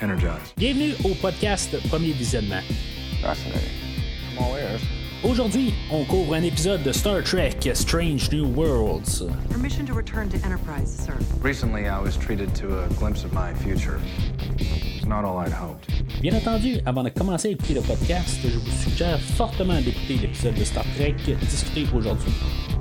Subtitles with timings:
[0.00, 0.54] energized.
[0.56, 2.62] Bienvenue au podcast Premier Visionnement.
[5.24, 9.24] Aujourd'hui, on couvre un épisode de Star Trek Strange New Worlds.
[9.50, 11.14] Permission to return to Enterprise, sir.
[11.42, 13.98] Recently, I was treated to a glimpse of my future.
[14.58, 15.88] It's not all I'd hoped.
[16.20, 20.54] Bien entendu, avant de commencer à écouter le podcast, je vous suggère fortement d'écouter l'épisode
[20.54, 22.32] de Star Trek discuté aujourd'hui,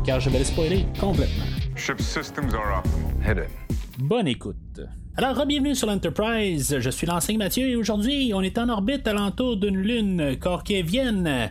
[0.06, 1.46] car je vais le spoiler complètement.
[1.76, 2.86] Ship systems are up.
[3.22, 3.65] Hit it.
[3.98, 4.82] Bonne écoute.
[5.16, 6.80] Alors, bienvenue sur l'Enterprise.
[6.80, 11.50] Je suis l'enseigne Mathieu et aujourd'hui, on est en orbite alentour d'une lune corkévienne.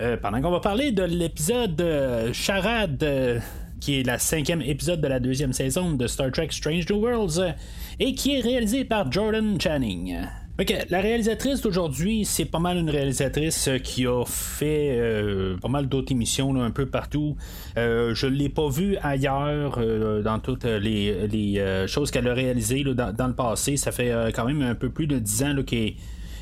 [0.00, 3.38] Euh, pendant qu'on va parler de l'épisode euh, Charade, euh,
[3.80, 7.38] qui est la cinquième épisode de la deuxième saison de Star Trek Strange New Worlds,
[7.38, 7.52] euh,
[8.00, 10.16] et qui est réalisé par Jordan Channing.
[10.60, 15.66] Ok, la réalisatrice d'aujourd'hui, c'est pas mal une réalisatrice euh, qui a fait euh, pas
[15.66, 17.34] mal d'autres émissions là, un peu partout.
[17.76, 19.80] Euh, je l'ai pas vue ailleurs
[20.22, 23.76] dans toutes les, choses qu'elle a réalisées là, dans, le passé.
[23.76, 25.94] Ça fait quand même un peu plus de 10 ans qu'elle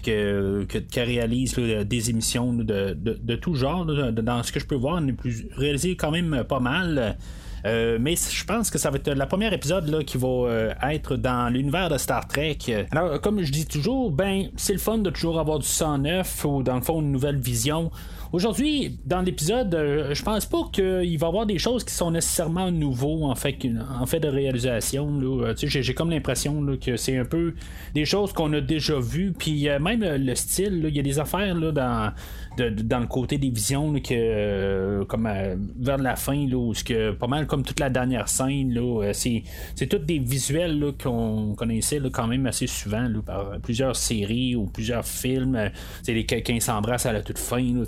[0.02, 3.86] que, que- qu'elle réalise des émissions de, de, tout genre.
[3.86, 7.16] dans ce que je peux voir, elle a réalisé quand même pas mal.
[7.64, 10.72] Euh, mais je pense que ça va être la première épisode là, qui va euh,
[10.82, 12.58] être dans l'univers de Star Trek.
[12.90, 16.62] Alors, comme je dis toujours, ben c'est le fun de toujours avoir du 109 ou
[16.62, 17.90] dans le fond une nouvelle vision.
[18.32, 22.10] Aujourd'hui, dans l'épisode, euh, je pense pas qu'il va y avoir des choses qui sont
[22.10, 23.58] nécessairement nouveaux en fait,
[24.00, 25.20] en fait de réalisation.
[25.22, 27.52] Euh, J'ai, comme l'impression que c'est un peu
[27.94, 29.34] des choses qu'on a déjà vues.
[29.38, 32.12] Puis même le style, il y a des affaires là, dans,
[32.56, 36.72] dans le côté des visions là, que euh, comme euh, vers la fin, là, où
[36.84, 39.42] que pas mal comme toute la dernière scène, là, euh, c'est,
[39.74, 43.96] c'est tous des visuels là, qu'on connaissait là, quand même assez souvent là, par plusieurs
[43.96, 45.70] séries ou plusieurs films.
[46.02, 47.84] C'est les quand ils s'embrassent à la toute fin, là,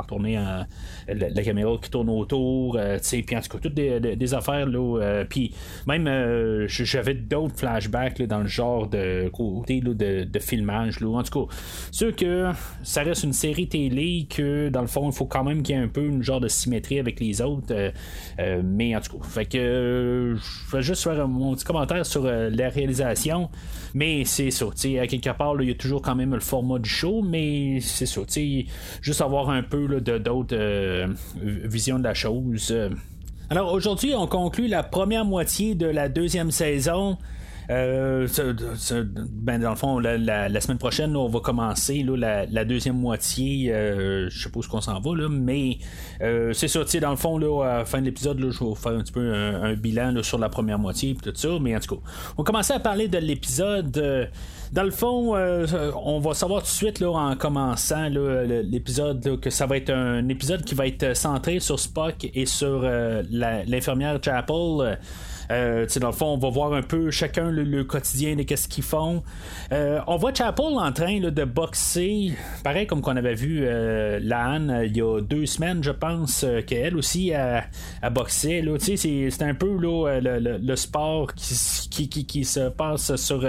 [0.00, 0.66] retourner la,
[1.08, 5.52] la caméra qui tourne autour, puis en tout cas, toutes des, des- affaires, là, puis
[5.86, 6.08] même,
[6.68, 11.46] j'avais d'autres flashbacks là, dans le genre de côté de, de filmage, là, en tout
[11.46, 11.54] cas,
[11.90, 12.50] sûr que
[12.82, 15.78] ça reste une série télé que, dans le fond, il faut quand même qu'il y
[15.78, 17.90] ait un peu une genre de symétrie avec les autres, euh,
[18.38, 22.04] euh, mais en tout cas, fait que euh, je vais juste faire mon petit commentaire
[22.04, 23.50] sur la réalisation,
[23.94, 26.88] mais c'est ça, à quelque part, il y a toujours quand même le format du
[26.88, 28.20] show, mais c'est ça,
[29.02, 31.08] juste avoir un peu de d'autres
[31.64, 32.74] visions de la chose.
[33.48, 37.18] Alors aujourd'hui, on conclut la première moitié de la deuxième saison.
[37.70, 38.26] Euh,
[39.30, 43.72] ben dans le fond, la, la- semaine prochaine, on va commencer là, la, deuxième moitié.
[43.72, 45.78] Euh, je où qu'on s'en va, là, mais
[46.20, 48.92] euh, c'est ça, dans le fond, là, à la fin de l'épisode, je vais faire
[48.92, 51.48] un petit peu un, bilan sur la première moitié et tout ça.
[51.60, 52.02] Mais en tout cas,
[52.36, 53.96] on commençait à parler de l'épisode.
[53.98, 54.26] euh,
[54.72, 55.66] dans le fond, euh,
[56.04, 60.28] on va savoir tout de suite là, en commençant l'épisode que ça va être un
[60.28, 62.82] épisode qui va être centré sur Spock et sur
[63.30, 64.98] l'infirmière Chapel.
[65.50, 68.84] Euh, dans le fond, on va voir un peu chacun le, quotidien de qu'est-ce qu'ils
[68.84, 69.22] font.
[69.72, 74.68] Euh, on voit Chapel en train de boxer, pareil comme qu'on avait vu euh, Lan
[74.68, 77.64] euh, il y a deux semaines, je pense, qu'elle aussi a,
[78.02, 78.62] a boxé.
[78.78, 83.44] c'est, un peu là, le, le- sport qui, qui, qui, se passe sur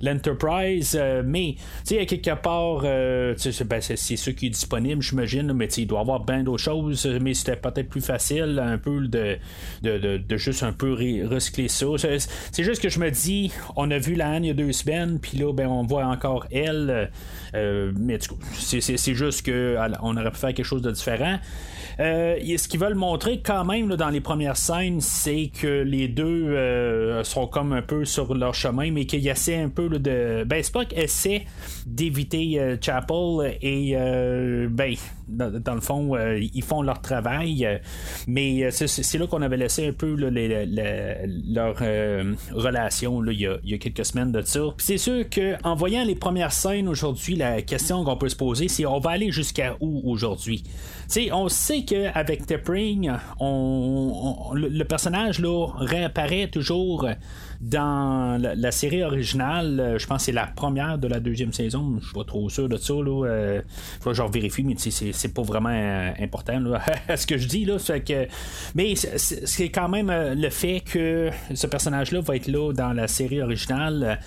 [0.00, 1.56] l'Enterprise, mais
[1.90, 6.20] à quelque part, ben, c'est, ce qui est disponible, j'imagine, mais il doit y avoir
[6.24, 9.36] bien d'autres choses, mais c'était peut-être plus facile un peu de,
[9.82, 13.98] de, de, de juste un peu ré- C'est, juste que je me dis, on a
[13.98, 17.10] vu la Anne il y a deux semaines, puis là, ben, on voit encore elle,
[17.54, 21.38] euh, mais du coup, c'est, juste qu'on aurait pu faire quelque chose de différent.
[22.00, 26.08] Euh, ce qu'ils veulent montrer quand même là, dans les premières scènes, c'est que les
[26.08, 30.44] deux euh, sont comme un peu sur leur chemin, mais qu'ils essaient un peu de.
[30.44, 31.44] Ben, Spock essaie
[31.86, 33.94] d'éviter Chapel et
[34.70, 34.94] ben,
[35.28, 37.80] dans, le fond, ils font leur travail,
[38.26, 43.74] mais c'est, là qu'on avait laissé un peu les- leur euh, relation il, y y
[43.74, 44.60] a quelques semaines de ça.
[44.78, 48.86] C'est sûr qu'en voyant les premières scènes aujourd'hui, la question qu'on peut se poser, c'est
[48.86, 50.64] on va aller jusqu'à où aujourd'hui?
[51.08, 55.40] Sais, on sait qu'avec Tepring, on, on- le, personnage
[55.78, 57.08] réapparaît toujours
[57.60, 59.96] dans la, série originale.
[59.98, 61.98] Je pense que c'est la première de la deuxième saison.
[62.00, 62.94] Je suis pas trop sûr de ça.
[62.94, 63.26] Là.
[63.26, 63.62] Euh,
[64.00, 66.60] faut que je vérifie, mais c'est, pas vraiment euh, important
[67.16, 67.64] ce que je dis.
[67.64, 68.26] Là, que,
[68.74, 72.72] mais c'est, c'est- c'est quand même euh, le fait que ce personnage-là va être là
[72.72, 74.18] dans la série originale.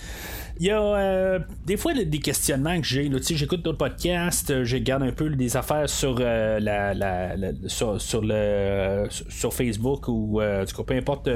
[0.57, 3.11] Il y a euh, des fois des questionnements que j'ai.
[3.35, 7.35] J'écoute d'autres podcasts, euh, je regarde un peu des affaires sur, euh, la, la-
[7.67, 11.29] sur, sur le, sur- Facebook ou euh, cas, peu importe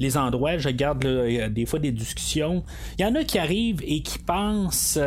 [0.00, 0.56] les endroits.
[0.56, 1.06] Je regarde
[1.52, 2.64] des fois des discussions.
[2.98, 4.98] Il y en a qui arrivent et qui pensent,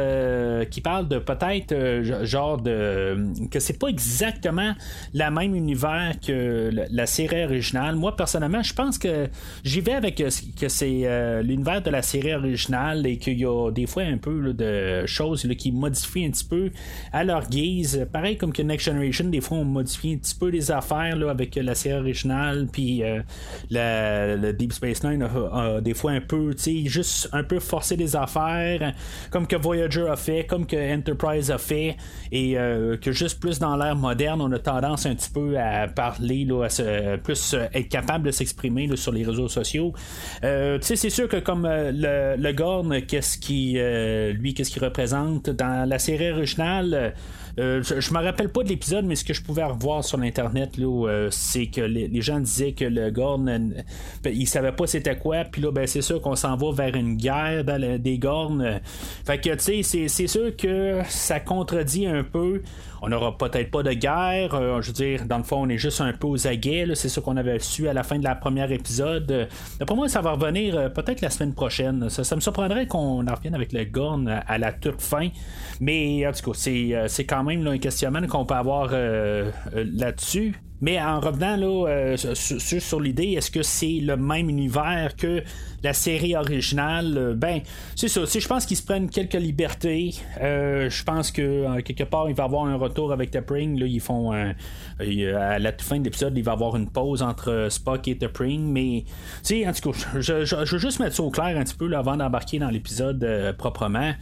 [0.70, 3.18] qui parlent de peut-être genre de
[3.52, 4.74] que c'est pas exactement
[5.14, 7.96] la même univers que la, la série originale.
[7.96, 9.28] Moi personnellement, je pense que
[9.64, 13.86] j'y vais avec que c'est l'univers de la série originale et qu'il y a des
[13.86, 16.72] fois un peu de choses qui modifient un petit peu
[17.12, 18.08] à leur guise.
[18.12, 21.56] Pareil comme que Next Generation, des fois on modifie un petit peu les affaires avec
[21.56, 23.04] la série originale, puis
[23.70, 27.96] le Deep Space Nine a, des fois un peu, tu sais, juste un peu forcer
[27.96, 28.94] les affaires,
[29.32, 31.98] comme que Voyager a fait, comme que Enterprise a fait,
[32.32, 32.54] et
[33.02, 36.66] que juste plus dans l'ère moderne, on a tendance un petit peu à parler, là,
[36.66, 39.94] à plus être capable de s'exprimer sur les réseaux sociaux.
[40.44, 44.54] Euh, tu sais, c'est sûr que comme euh, le, le Gorn, qu'est-ce qui, euh, lui,
[44.54, 47.14] qu'est-ce qu'il représente dans la série originale?
[47.60, 50.74] Euh, je, me rappelle pas de l'épisode, mais ce que je pouvais revoir sur l'internet,
[50.80, 55.44] euh, c'est que les, gens disaient que le Gorn, euh, il savait pas c'était quoi,
[55.44, 57.64] puis là, ben, c'est sûr qu'on s'en va vers une guerre
[58.00, 58.80] des Gornes.
[59.26, 62.62] Fait que, tu sais, c'est sûr que ça contredit un peu.
[63.02, 64.82] On n'aura peut-être pas de guerre.
[64.82, 66.88] je veux dire, dans le fond, on est juste un peu aux aguets.
[66.96, 69.48] C'est ce qu'on avait su à la fin de la première épisode.
[69.86, 72.10] Pour moi, ça va revenir peut-être la semaine prochaine.
[72.10, 75.30] Ça, me surprendrait qu'on en revienne avec le Gorn à la toute fin.
[75.80, 76.58] Mais en tout cas,
[77.08, 80.56] c'est quand même un questionnement qu'on peut avoir euh, euh, là-dessus.
[80.80, 85.42] Mais en revenant là, euh, sur, l'idée, est-ce que c'est le même univers que
[85.84, 87.18] la série originale?
[87.18, 87.62] Euh, ben,
[87.96, 88.22] c'est ça.
[88.26, 90.14] Je pense qu'ils se prennent quelques libertés.
[90.40, 93.80] Euh, je pense que quelque part, il va y avoir un retour avec Tepring.
[93.80, 97.68] Là, ils font à la fin de l'épisode, il va y avoir une pause entre
[97.72, 98.72] Spock et Tepring.
[98.72, 99.04] Mais,
[99.44, 101.76] tu sais, en tout cas, je, je, veux juste mettre ça au clair un petit
[101.76, 104.14] peu avant d'embarquer dans l'épisode proprement.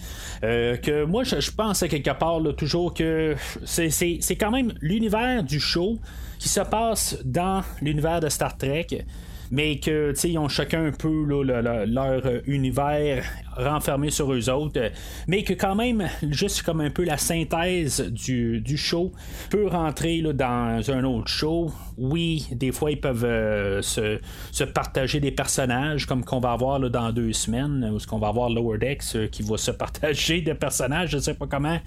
[0.42, 3.36] que moi, je, pense à quelque part toujours que
[3.66, 6.00] c'est quand même l'univers du show
[6.40, 9.06] qui se passe dans l'univers de Star Trek
[9.52, 13.24] mais que ils ont chacun un peu leur univers
[13.58, 14.92] renfermé sur eux autres,
[15.28, 19.12] mais que quand même, juste comme un peu la synthèse du, du show
[19.50, 21.72] peut rentrer là, dans un autre show.
[21.98, 24.20] Oui, des fois, ils peuvent euh, se,
[24.52, 28.20] se, partager des personnages, comme qu'on va avoir là, dans deux semaines, ou ce qu'on
[28.20, 31.12] va avoir Lower Decks euh, qui va se partager des personnages.
[31.12, 31.80] Je sais pas comment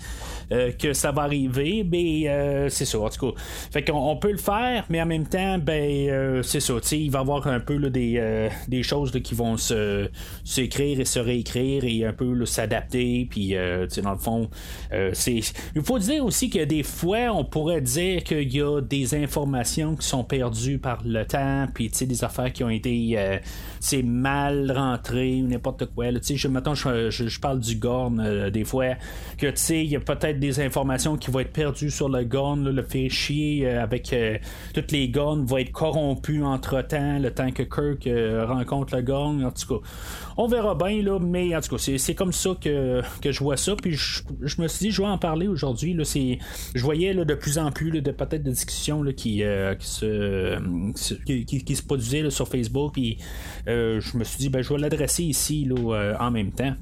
[0.53, 3.41] euh, que ça va arriver, mais c'est ça, en tout cas.
[3.71, 7.23] Fait qu'on peut le faire, mais en même temps, ben, c'est ça, il va y
[7.23, 10.09] avoir un peu des, des choses qui vont se
[10.44, 13.27] s'écrire et se réécrire et un peu s'adapter.
[13.31, 14.51] Puis, euh, dans le fond,
[14.93, 15.41] euh, c'est.
[15.75, 19.97] Il faut dire aussi que des fois, on pourrait dire qu'il y a des informations
[19.97, 23.39] qui sont perdues par le temps, puis des affaires qui ont été euh,
[24.05, 26.11] mal rentrées ou n'importe quoi.
[26.11, 28.95] Là, je, je, je, parle du Gorn des fois,
[29.37, 32.83] que il y a peut-être des informations qui vont être perdues sur le Gorn, le
[32.83, 34.15] fichier avec
[34.75, 38.09] toutes les Gorns va être corrompu entre temps, le temps que Kirk
[38.49, 39.45] rencontre le Gorn.
[39.45, 39.87] En tout cas,
[40.40, 43.75] on verra bien, là, mais en tout cas, c'est comme ça que, je vois ça.
[43.75, 45.99] Puis je, me suis dit, je vais en parler aujourd'hui.
[45.99, 49.87] Je voyais là, de plus en plus de peut-être de discussions là, qui, euh, qui,
[49.88, 52.93] se, qui, se produisaient sur Facebook.
[52.93, 53.19] Puis
[53.67, 56.75] euh, je me suis dit, ben, je vais l'adresser ici là, euh, en même temps.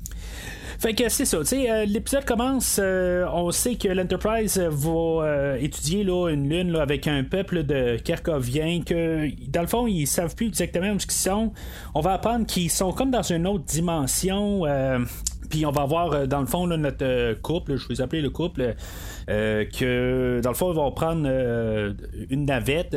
[0.79, 4.91] Fait que c'est ça, tu sais, euh, l'épisode commence, euh, on sait que l'Enterprise va
[4.91, 9.87] euh, étudier là, une lune là, avec un peuple de Kerkoviens que, dans le fond,
[9.87, 11.53] ils savent plus exactement où ils sont.
[11.95, 14.65] On va apprendre qu'ils sont comme dans une autre dimension.
[15.49, 18.75] puis on va voir dans le fond notre couple, je vais appeler le couple,
[19.27, 21.27] que dans le fond ils vont prendre
[22.29, 22.97] une navette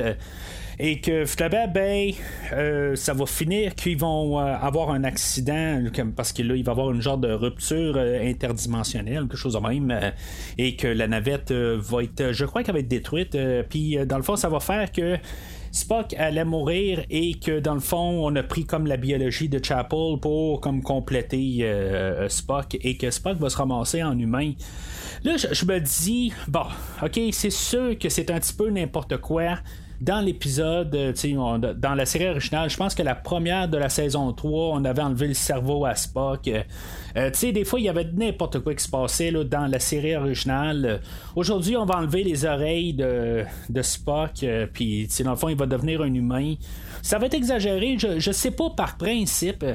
[0.79, 2.11] et que finalement, ben,
[2.53, 5.83] euh, ça va finir qu'ils vont euh, avoir un accident
[6.15, 9.53] parce que là, il va y avoir une genre de rupture euh, interdimensionnelle, quelque chose
[9.53, 10.13] de même,
[10.57, 13.37] et que la navette va être, je crois qu'elle va être détruite.
[13.69, 15.17] Puis dans le fond, ça va faire que
[15.71, 19.63] Spock allait mourir et que dans le fond on a pris comme la biologie de
[19.63, 21.69] Chapel pour comme compléter
[22.27, 24.53] Spock et que Spock va se ramasser en humain.
[25.23, 26.65] Là je me dis bon
[27.03, 29.57] ok c'est sûr que c'est un petit peu n'importe quoi
[30.01, 34.31] dans l'épisode, euh, dans la série originale, je pense que la première de la saison
[34.31, 36.47] 3, on avait enlevé le cerveau à Spock.
[36.47, 36.63] Euh,
[37.17, 39.67] euh, tu sais, des fois, il y avait n'importe quoi qui se passait là, dans
[39.67, 41.01] la série originale.
[41.35, 45.65] Aujourd'hui, on va enlever les oreilles de, de Spock, puis dans le fond, il va
[45.65, 46.55] devenir un humain.
[47.01, 49.65] Ça va être exagéré, je, je sais pas par principe.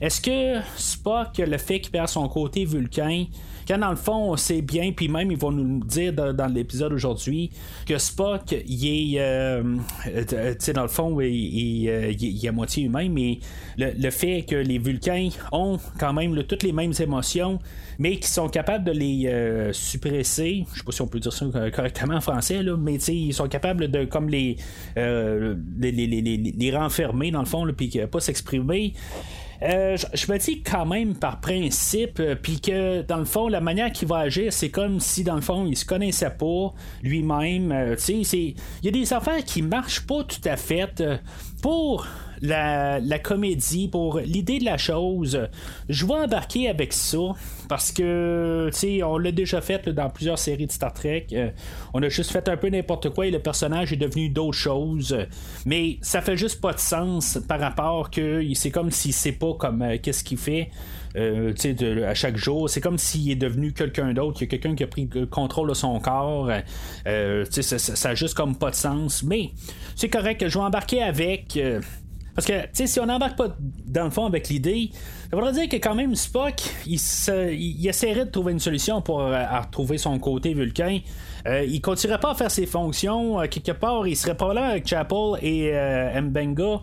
[0.00, 3.26] Est-ce que Spock, le fait qu'il perd son côté vulcain,
[3.66, 6.92] quand dans le fond, on sait bien, puis même ils vont nous dire dans, l'épisode
[6.92, 7.50] aujourd'hui
[7.86, 9.62] que Spock, il est, euh,
[10.08, 13.38] euh, tu sais, dans le fond, il, il, euh, est à moitié humain, mais
[13.78, 17.58] le, fait que les Vulcains ont quand même toutes les mêmes émotions,
[17.98, 21.46] mais qui sont capables de les suppresser, je sais pas si on peut dire ça
[21.70, 24.56] correctement en français, là, mais ils sont capables de comme les,
[24.96, 28.94] les, les, les, renfermer dans le fond, puis pas s'exprimer.
[29.62, 33.60] Euh, je me dis quand même par principe, euh, puis que dans le fond, la
[33.60, 37.70] manière qu'il va agir, c'est comme si dans le fond, il se connaissait pas lui-même.
[37.70, 41.02] Euh, tu sais, il y a des affaires qui marchent pas tout à fait
[41.62, 42.06] pour
[42.40, 45.48] la, la comédie, pour l'idée de la chose,
[45.88, 47.34] je vais embarquer avec ça
[47.72, 51.28] parce que, tu sais, on l'a déjà fait dans plusieurs séries de Star Trek.
[51.32, 51.48] Euh,
[51.94, 55.16] on a juste fait un peu n'importe quoi et le personnage est devenu d'autres choses.
[55.64, 59.54] Mais ça fait juste pas de sens par rapport que c'est comme s'il sait pas
[59.54, 60.68] comme euh, qu'est-ce qu'il fait.
[61.16, 61.54] Euh,
[62.06, 62.68] à chaque jour.
[62.68, 65.24] C'est comme s'il est devenu quelqu'un d'autre, il y a quelqu'un qui a pris le
[65.24, 66.50] contrôle de son corps.
[67.06, 69.22] Euh, ça, ça, a juste comme pas de sens.
[69.22, 69.52] Mais
[69.96, 71.58] c'est correct, je vais embarquer avec.
[72.34, 74.90] Parce que, tu sais, si on n'embarque pas dans le fond avec l'idée,
[75.32, 77.00] ça voudrait dire que quand même Spock, il,
[77.58, 80.98] il essaierait de trouver une solution pour euh, retrouver son côté vulcain.
[81.46, 83.40] Euh, il continuerait pas à faire ses fonctions.
[83.40, 85.72] Euh, quelque part, il serait pas là avec Chapel et
[86.20, 86.82] Mbenga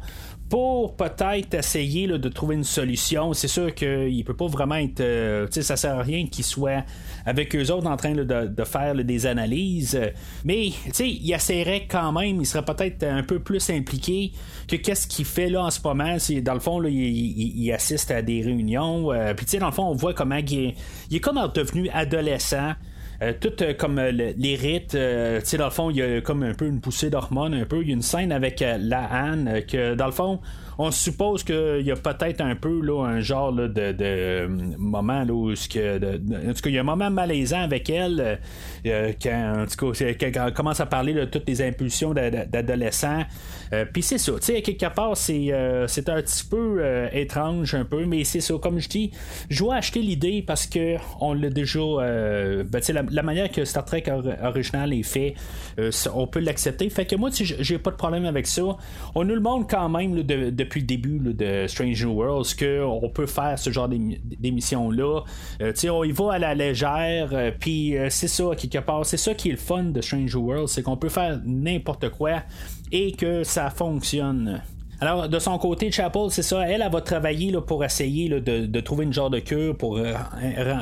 [0.49, 3.33] pour peut-être essayer de trouver une solution.
[3.33, 4.99] C'est sûr qu'il peut pas vraiment être.
[4.99, 6.83] Euh, sais ça sert à rien qu'il soit
[7.25, 9.99] avec eux autres en train de, faire des analyses.
[10.43, 14.31] Mais il essaierait quand même, il serait peut-être un peu plus impliqué
[14.67, 16.17] que qu'est-ce qu'il fait là en ce moment.
[16.41, 19.13] Dans le fond, là, il, assiste à des réunions.
[19.13, 20.75] Euh, Puis dans le fond, on voit comment il est,
[21.11, 22.73] il est comme devenu adolescent.
[23.21, 24.97] Euh, tout euh, comme euh, les rites, tu
[25.43, 27.81] sais, dans le fond, il y a comme un peu une poussée d'hormones, un peu.
[27.81, 30.39] Il y a une scène avec la Anne que, dans le fond,
[30.79, 35.33] on suppose qu'il y a peut-être un peu là, un genre de, de, moment là,
[35.33, 38.39] où que, en tout cas, il y a un moment malaisant avec elle
[38.83, 39.93] quand, en tout
[40.55, 43.25] commence à parler de toutes les impulsions d'adolescents.
[43.93, 45.53] Puis c'est ça, tu sais, quelque part, c'est,
[45.87, 46.81] c'est un petit peu
[47.11, 49.11] étrange un peu, mais c'est ça, comme je dis,
[49.49, 53.85] je dois acheter l'idée parce que on l'a déjà, ben, la, la manière que Star
[53.85, 54.05] Trek
[54.41, 55.35] original est fait,
[55.79, 56.89] euh, on peut l'accepter.
[56.89, 58.63] Fait que moi, j'ai pas de problème avec ça.
[59.15, 60.15] On nous le montre quand même
[60.69, 65.23] depuis le début de Strange New Worlds qu'on peut faire ce genre d'émission-là.
[65.61, 69.05] Euh, on y va à la légère, euh, puis c'est ça, quelque part.
[69.05, 72.09] C'est ça qui est le fun de Strange New Worlds, c'est qu'on peut faire n'importe
[72.09, 72.43] quoi
[72.91, 74.61] et que ça fonctionne.
[75.01, 78.79] Alors, de son côté, Chapel, c'est ça, elle, elle va travailler là, pour essayer de,
[78.81, 80.13] trouver une genre de cure pour euh,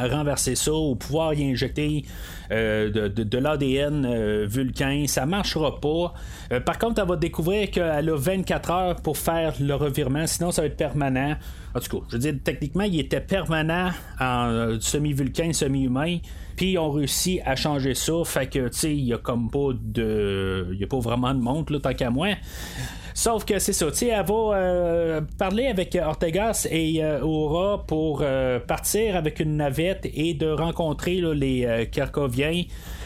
[0.10, 2.04] renverser ça ou pouvoir y injecter
[2.52, 5.06] euh, de, l'ADN euh, vulcain.
[5.08, 6.14] Ça marchera pas.
[6.62, 10.64] par contre, elle va découvrir qu'elle a 24 heures pour faire le revirement, sinon ça
[10.64, 11.36] va être permanent.
[11.76, 16.18] En tout cas, je veux dire, techniquement, il était permanent en semi-vulcain, semi-humain.
[16.58, 18.14] Puis ils ont réussi à changer ça.
[18.26, 20.68] Fait que, tu sais, il y a comme pas de.
[20.74, 22.30] Il a pas vraiment de montre, là, tant qu'à moi.
[23.18, 27.84] Sauf que c'est ça, tu sais, elle va euh, parler avec Ortegas et euh, Aura
[27.88, 32.66] pour euh, partir avec une navette et de rencontrer les Kerkoviens.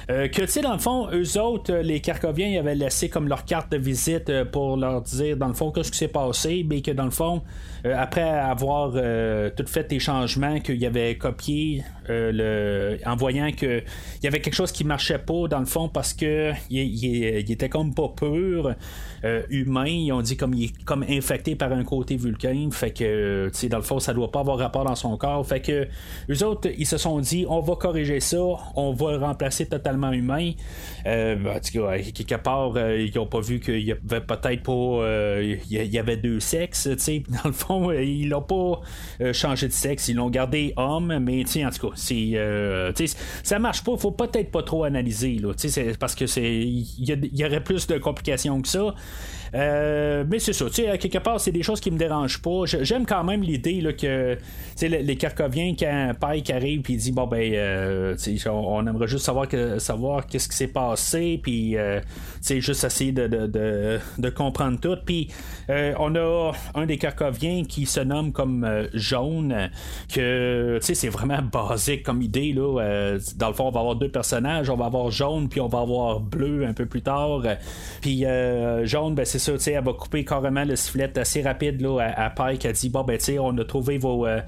[0.10, 3.46] que tu sais, dans le fond, eux autres, les Kerkoviens, ils avaient laissé comme leur
[3.46, 6.92] carte de visite pour leur dire, dans le fond, qu'est-ce qui s'est passé, mais que
[6.92, 7.42] dans le fond,
[7.84, 13.84] après avoir tout fait les changements qu'ils avaient copiés le, en voyant qu'il
[14.24, 17.94] y avait quelque chose qui marchait pas, dans le fond, parce que il, était comme
[17.94, 18.76] pas pur.
[19.24, 19.86] Euh, humain.
[19.86, 22.70] Ils ont dit comme il est comme infecté par un côté vulcain.
[22.72, 25.46] Fait que, tu sais, dans le fond, ça doit pas avoir rapport dans son corps.
[25.46, 25.88] Fait que,
[26.30, 28.40] eux autres, ils se sont dit, on va corriger ça,
[28.76, 30.54] on va le remplacer totalement humain.
[31.06, 34.72] Euh, cas, quelque part, euh, ils n'ont pas vu qu'il y avait peut-être pas.
[34.72, 37.24] Euh, il y avait deux sexes, tu sais.
[37.44, 37.71] Dans le fond,
[38.02, 38.82] ils l'ont pas
[39.34, 40.08] changé de sexe.
[40.08, 43.14] Ils l'ont gardé homme, mais, en tout cas, c'est.
[43.44, 43.98] ça marche pas.
[43.98, 45.54] Faut peut-être pas trop analyser, là.
[46.00, 46.52] Parce que c'est.
[46.52, 48.94] Il y, aurait plus de complications que ça.
[49.54, 52.64] Euh, mais c'est ça, tu sais, quelque part, c'est des choses qui me dérangent pas.
[52.66, 54.38] J'aime quand même l'idée là, que
[54.82, 58.16] les Carcoviens, quand Pike arrive puis il dit bon ben euh,
[58.48, 62.00] on, aimerait juste savoir que savoir qu'est-ce qui s'est passé, puis euh,
[62.42, 64.98] juste essayer de, de, comprendre tout.
[65.06, 65.30] Puis
[65.70, 69.70] euh, on a un des Carcoviens qui se nomme comme jaune,
[70.14, 72.54] que c'est vraiment basique comme idée.
[72.54, 75.68] Là, dans le fond, on va avoir deux personnages, on va avoir jaune, puis on
[75.68, 77.42] va avoir bleu un peu plus tard.
[78.02, 78.24] Puis
[78.84, 82.30] jaune, ben c'est ça, elle va couper carrément le sifflet assez rapide là, à, à
[82.30, 82.66] Pike.
[82.66, 84.26] Elle dit Bon, ben, on a trouvé vos.
[84.26, 84.42] Euh,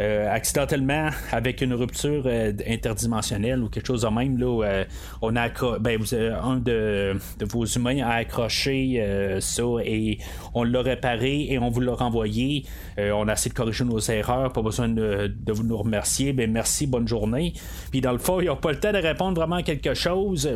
[0.00, 4.84] euh, accidentellement, avec une rupture euh, interdimensionnelle ou quelque chose de même, là,
[5.22, 9.02] on a ben, vous, un de, vos humains a accroché
[9.40, 10.18] ça et
[10.54, 12.64] on l'a réparé et on vous l'a renvoyé.
[12.98, 16.32] on a essayé de corriger nos erreurs, pas besoin de, vous nous remercier.
[16.32, 17.52] Ben, merci, bonne journée.
[17.90, 20.50] Puis dans le fond, ils n'ont pas le temps de répondre vraiment à quelque chose.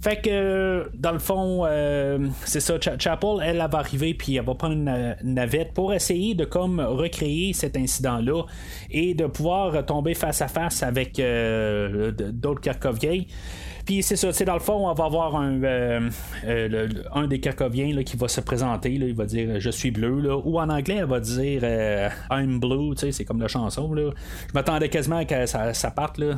[0.00, 4.44] Fait que, dans le fond, euh, c'est ça, Chapel, elle, elle, va arriver, puis elle
[4.44, 8.44] va prendre une, navette pour essayer de comme recréer cet incident-là
[8.90, 13.22] et de pouvoir tomber face à face avec euh, d'autres Karkoviens.
[13.88, 16.10] Puis c'est ça, dans le fond, on va avoir un, euh,
[16.44, 20.36] euh, un des Krakoviens qui va se présenter, il va dire je suis bleu, là,
[20.36, 23.94] ou en anglais, elle va dire euh, I'm blue, c'est comme la chanson.
[23.94, 24.10] Là.
[24.46, 26.18] Je m'attendais quasiment à que ça, parte.
[26.18, 26.36] Là.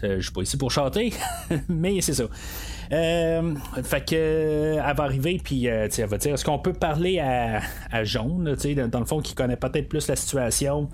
[0.00, 1.12] je suis pas ici pour chanter,
[1.68, 2.26] mais c'est ça.
[2.88, 8.04] fait que elle va arriver, puis elle va dire est-ce qu'on peut parler à, à
[8.04, 8.54] Jaune,
[8.88, 10.88] dans le fond, qui connaît peut-être plus la situation.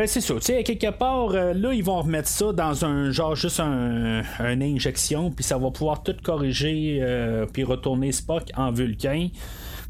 [0.00, 0.32] Ben, c'est ça.
[0.36, 4.22] Tu sais, quelque part, euh, là, ils vont remettre ça dans un genre, juste un,
[4.38, 9.28] une injection, puis ça va pouvoir tout corriger, euh, puis retourner Spock en Vulcain.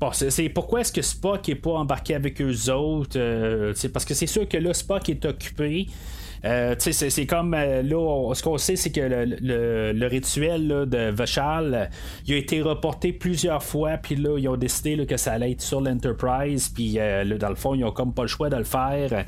[0.00, 3.18] Bon, c'est pourquoi est-ce que Spock est pas embarqué avec eux autres.
[3.18, 5.88] Euh, parce que c'est sûr que là, Spock est occupé.
[6.44, 11.90] Euh, c'est comme euh, là, ce qu'on sait, c'est que le, rituel de Vachal,
[12.26, 15.60] il a été reporté plusieurs fois, puis là, ils ont décidé que ça allait être
[15.60, 18.64] sur l'Enterprise, puis euh, dans le fond, ils ont comme pas le choix de le
[18.64, 19.24] faire.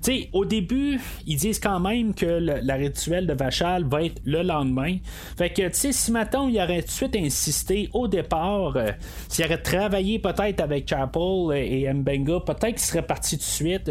[0.00, 4.42] sais au début, ils disent quand même que le, rituel de Vachal va être le
[4.42, 4.96] lendemain.
[5.36, 8.76] Fait que, tu sais, si maintenant il aurait tout de suite insisté au départ,
[9.28, 13.90] s'il aurait travaillé peut-être avec Chapel et Mbenga, peut-être qu'il serait parti tout de suite.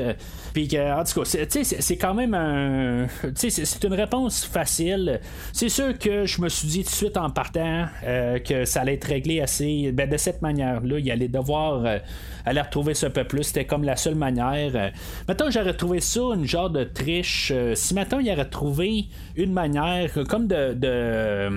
[0.53, 5.19] Puis, en tout cas, c'est quand même un c'est une réponse facile.
[5.51, 8.81] C'est sûr que je me suis dit tout de suite en partant euh, que ça
[8.81, 9.91] allait être réglé assez.
[9.91, 11.97] Ben, de cette manière-là, il allait devoir euh,
[12.45, 13.43] aller retrouver ce peuple-là.
[13.43, 14.71] C'était comme la seule manière.
[14.75, 14.89] Euh.
[15.27, 17.53] Maintenant, j'aurais trouvé ça une genre de triche.
[17.75, 21.49] si maintenant il aurait trouvé une manière, comme de, de,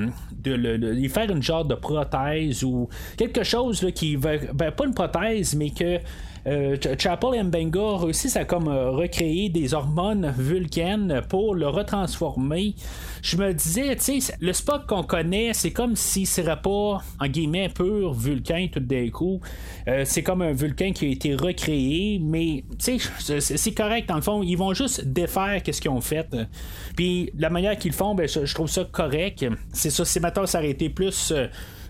[0.43, 4.33] de, faire une genre de prothèse ou quelque chose qui va.
[4.57, 5.99] Ben, pas une prothèse, mais que
[6.47, 12.75] euh, Chapel et Mbenga réussissent à comme euh, recréer des hormones vulcaines pour le retransformer.
[13.27, 17.27] Je me disais, tu sais, le Spock qu'on connaît, c'est comme s'il serait pas, en
[17.27, 19.41] guillemets, pur vulcain tout d'un coup.
[19.89, 24.15] Euh, c'est comme un vulcain qui a été recréé, mais tu sais, c'est correct dans
[24.15, 24.45] le fond.
[24.45, 26.37] Ils vont juste défaire qu'est-ce qu'ils ont fait.
[26.95, 29.45] Puis la manière qu'ils font, ben, je, trouve ça correct.
[29.73, 31.33] C'est ça, c'est maintenant ça été plus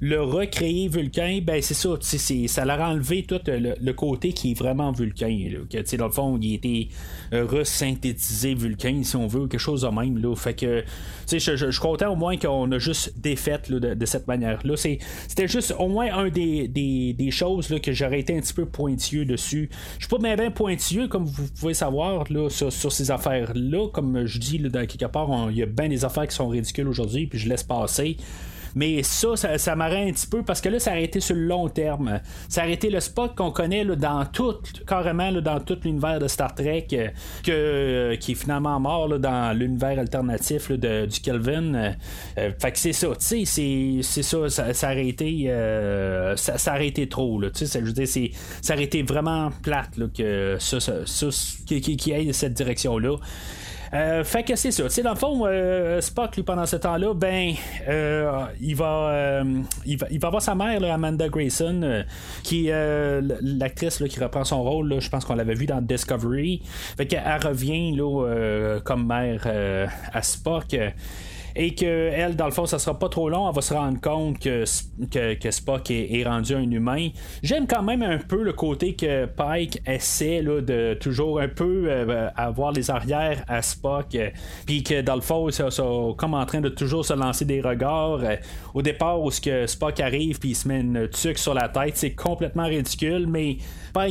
[0.00, 4.58] le recréer Vulcain, ben c'est ça, ça leur a enlevé tout le, côté qui est
[4.58, 5.36] vraiment Vulcain.
[5.70, 6.88] que, dans le fond, il était
[7.32, 10.18] euh, resynthétisé Vulcain, si on veut, quelque chose de même.
[10.18, 10.84] Là, fait que
[11.30, 14.76] je, je, suis content au moins qu'on a juste défait de, de, cette manière-là.
[14.76, 18.66] C'était juste au moins un des, des, choses là, que j'aurais été un petit peu
[18.66, 19.68] pointilleux dessus.
[19.98, 23.88] Je suis pas bien, pointilleux, comme vous pouvez savoir, là, sur, ces affaires-là.
[23.92, 26.48] Comme je dis, là, dans quelque part, il y a bien des affaires qui sont
[26.48, 28.16] ridicules aujourd'hui, puis je laisse passer.
[28.76, 31.34] Mais ça, ça, ça m'arrête un petit peu parce que là, ça a été sur
[31.34, 32.20] le long terme.
[32.48, 36.28] Ça a été le spot qu'on connaît là, dans tout, carrément dans tout l'univers de
[36.28, 37.08] Star Trek, euh,
[37.48, 41.74] euh, qui est finalement mort là, dans l'univers alternatif de, du Kelvin.
[41.74, 45.50] Euh, fait que c'est ça, tu sais, c'est ça, ça, ça, aurait été,
[46.36, 48.06] ça, été trop, là, tu sais, je veux dire,
[48.60, 51.26] ça aurait été vraiment plate là, que ça, ça,
[51.66, 53.16] qui, qui, qui cette direction-là.
[53.94, 54.88] Euh, fait que c'est ça.
[54.88, 57.54] Tu dans le fond, euh, Spock, lui, pendant ce temps-là, ben,
[57.88, 59.42] euh, il, va,
[59.84, 62.04] il, va, il va voir sa mère, Amanda Grayson,
[62.42, 65.00] qui est l'actrice qui reprend son rôle.
[65.00, 66.62] je pense qu'on l'avait vu dans Discovery.
[66.96, 69.46] Fait qu'elle revient là, comme mère
[70.12, 70.76] à Spock
[71.56, 74.00] et que elle, dans le fond, ça sera pas trop long, elle va se rendre
[74.00, 74.64] compte que,
[75.34, 77.08] que, Spock est, rendu un humain.
[77.42, 81.86] J'aime quand même un peu le côté que Pike essaie là, de toujours un peu
[81.88, 84.16] euh, avoir les arrières à Spock,
[84.66, 85.84] puis que dans le fond, ça, ça,
[86.16, 88.20] comme en train de toujours se lancer des regards.
[88.74, 91.68] Au départ, où ce que Spock arrive puis il se met une tuque sur la
[91.68, 93.56] tête, c'est complètement ridicule, mais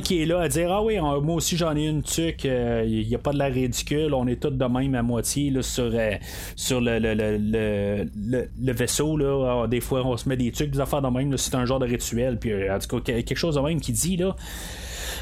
[0.03, 2.85] qui est là à dire Ah oui, moi aussi j'en ai une tuque, il euh,
[2.85, 5.91] n'y a pas de la ridicule, on est tous de même à moitié là, sur,
[5.93, 6.11] euh,
[6.55, 9.17] sur le, le, vaisseau.
[9.17, 9.63] Là.
[9.63, 11.79] Ah, des fois on se met des tuques, des affaires de même, c'est un genre
[11.79, 14.35] de rituel, puis euh, en tout cas quelque chose de même qui dit là.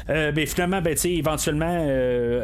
[0.08, 1.86] ben, finalement, ben, éventuellement,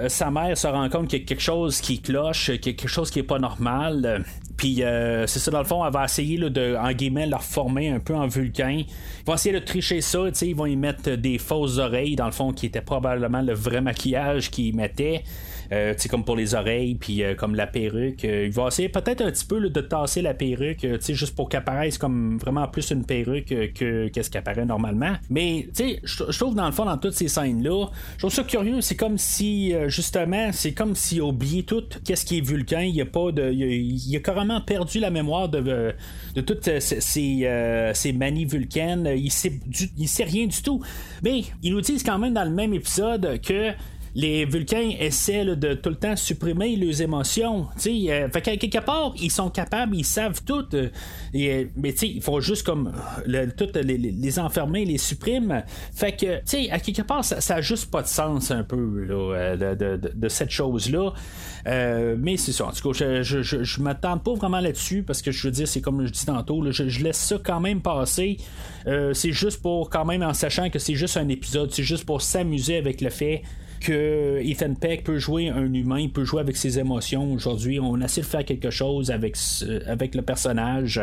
[0.09, 3.18] sa mère se rend compte qu'il y a quelque chose qui cloche, quelque chose qui
[3.18, 4.24] est pas normal.
[4.61, 7.88] Puis euh, c'est ça, dans le fond, elle va essayer de, en guillemets, leur former
[7.88, 8.83] un peu en vulcain.
[8.83, 12.33] Ils vont essayer de tricher ça, ils vont y mettre des fausses oreilles, dans le
[12.33, 15.24] fond, qui était probablement le vrai maquillage qu'ils mettaient.
[15.72, 18.24] Euh, comme pour les oreilles, puis euh, comme la perruque.
[18.24, 21.61] Euh, il va essayer peut-être un petit peu de tasser la perruque, juste pour qu'elle
[21.61, 25.12] apparaisse comme vraiment plus une perruque que qu'est-ce qui apparaît normalement.
[25.28, 28.80] Mais je trouve dans le fond, dans toutes ces scènes-là, je trouve ça curieux.
[28.80, 32.80] C'est comme si, justement, c'est comme s'il a oublié tout qu'est-ce qui est vulcain.
[32.83, 33.52] Il a pas de.
[33.52, 35.94] Il a, carrément perdu la mémoire de,
[36.35, 39.09] de toutes ces, ces, manies vulcaines.
[39.16, 39.61] Il sait,
[39.96, 40.83] il sait rien du tout.
[41.22, 43.72] Mais ils nous disent quand même dans le même épisode que
[44.14, 47.68] les Vulcains essaient de tout le temps supprimer leurs émotions.
[47.86, 50.66] Euh, fait quelque part, ils sont capables, ils savent tout.
[50.74, 50.88] Euh,
[51.32, 52.92] et, mais il faut juste comme
[53.26, 53.48] le,
[53.82, 55.60] les, enfermer, les supprimer.
[55.94, 59.76] Fait que, tu à quelque part, ça n'a juste pas de sens un peu euh,
[59.76, 61.12] de, cette chose-là.
[61.66, 62.66] mais c'est ça.
[62.66, 65.68] En tout cas, je, je, je, m'attends pas vraiment là-dessus parce que je veux dire,
[65.68, 68.38] c'est comme je dis tantôt, je, laisse ça quand même passer.
[68.84, 72.22] c'est juste pour quand même en sachant que c'est juste un épisode, c'est juste pour
[72.22, 73.42] s'amuser avec le fait
[73.80, 77.32] que Ethan Peck peut jouer un humain, peut jouer avec ses émotions.
[77.32, 79.36] Aujourd'hui, on essaie de faire quelque chose avec,
[79.86, 81.00] avec le personnage,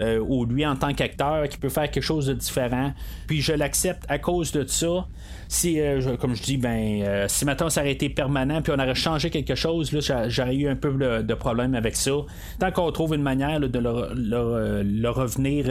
[0.00, 2.92] euh, ou lui en tant qu'acteur, qui peut faire quelque chose de différent.
[3.26, 5.06] Puis je l'accepte à cause de ça
[5.48, 8.80] si, euh, comme je dis, ben, euh, si maintenant ça aurait été permanent, puis on
[8.80, 12.12] aurait changé quelque chose, là, j'aurais eu un peu de problème avec ça.
[12.58, 15.66] Tant qu'on trouve une manière de le, revenir,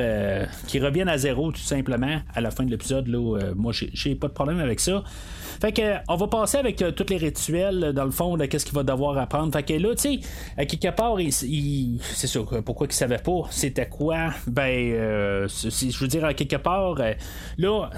[0.68, 4.28] qui revienne à zéro tout simplement à la fin de l'épisode, là, moi j'ai pas
[4.28, 5.04] de problème avec ça.
[5.62, 8.76] Fait que on va avec euh, tous les rituels dans le fond de qu'est-ce qu'il
[8.76, 9.52] va devoir apprendre.
[9.54, 10.20] Fait que là, tu sais,
[10.58, 14.32] à quelque part, il, c'est sûr pourquoi il savait pas c'était quoi?
[14.48, 17.14] Ben, euh, je veux dire à quelque part, euh,
[17.58, 17.90] là,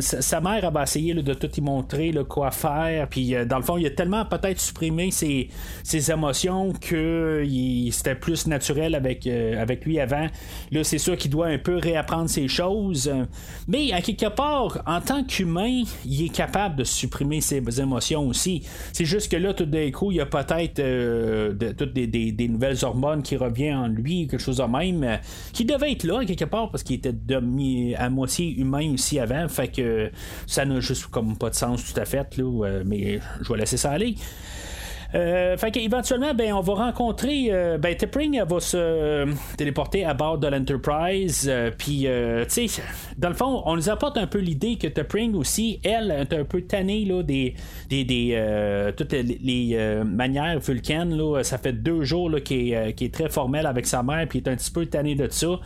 [0.00, 3.08] sa mère va essayer de tout y montrer quoi faire.
[3.08, 5.48] Puis dans le fond, il a tellement peut-être supprimé ses,
[6.10, 7.44] émotions que
[7.90, 10.26] c'était plus naturel avec avec lui avant.
[10.70, 13.10] Là, c'est sûr qu'il doit un peu réapprendre ses choses.
[13.68, 18.66] Mais à quelque part, en tant qu'humain, il est capable de supprimer ses émotions aussi.
[18.92, 22.84] C'est juste que là, tout d'un coup, il y a peut-être euh, toutes des, nouvelles
[22.84, 25.16] hormones qui reviennent en lui, quelque chose de même, euh,
[25.52, 29.46] qui devait être là quelque part parce qu'il était demi à moitié humain aussi avant.
[29.48, 30.10] Fait que
[30.46, 33.58] ça n'a juste comme pas de sens tout à fait, là, euh, mais je vais
[33.58, 34.16] laisser ça aller.
[35.14, 37.48] Euh, fait qu'éventuellement, ben, on va rencontrer.
[37.50, 41.48] Euh, ben, Tipping va se téléporter à bord de l'Enterprise.
[41.50, 42.06] Euh, puis,
[42.48, 42.82] tu sais,
[43.18, 46.44] dans le fond, on nous apporte un peu l'idée que Tipping aussi, elle, est un
[46.44, 47.54] peu tannée là, des,
[47.88, 51.16] des, des toutes les, manières vulcaines.
[51.16, 54.48] Là, ça fait deux jours qu'il est, est, très formel avec sa mère, puis est
[54.48, 55.58] un petit peu tanné de ça.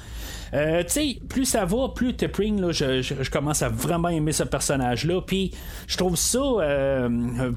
[0.55, 4.45] Euh, tu sais, plus ça va, plus Tipping, là, je, commence à vraiment aimer ce
[4.45, 5.21] personnage-là.
[5.23, 5.53] Puis
[5.89, 7.09] je trouve ça euh,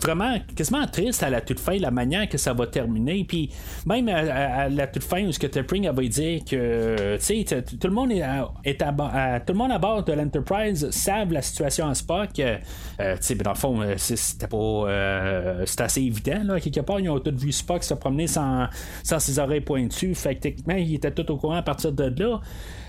[0.02, 3.24] vraiment quasiment triste à la toute fin, la manière que ça va terminer.
[3.24, 3.52] Puis
[3.86, 7.88] même à, la toute fin, où ce que Tipping va dire que, tu sais, tout
[7.88, 11.94] le monde est, à, tout le monde à bord de l'Enterprise savent la situation à
[11.94, 12.40] Spock.
[12.40, 12.58] Euh,
[12.98, 16.60] tu sais, dans le fond, c'était pas, c'est assez évident là.
[16.60, 18.68] Quelque part, ils ont tous vu Spock se promener sans,
[19.04, 20.16] sans ses oreilles pointues.
[20.16, 22.40] Fait que techniquement, il était tout au courant à partir de là.